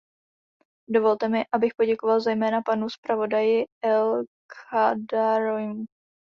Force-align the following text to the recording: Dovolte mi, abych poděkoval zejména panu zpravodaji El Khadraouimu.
Dovolte 0.89 1.29
mi, 1.29 1.45
abych 1.51 1.73
poděkoval 1.77 2.19
zejména 2.19 2.61
panu 2.61 2.89
zpravodaji 2.89 3.65
El 3.81 4.23
Khadraouimu. 4.51 5.85